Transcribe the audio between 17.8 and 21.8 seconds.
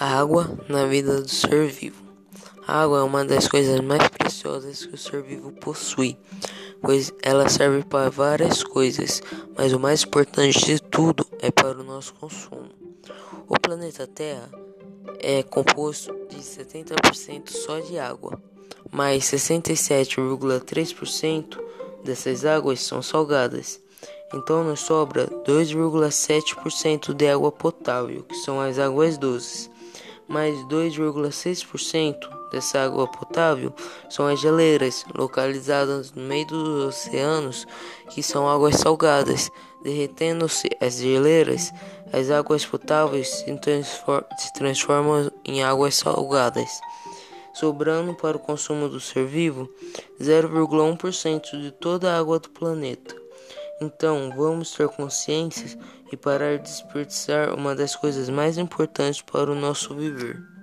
de água, mas 67,3%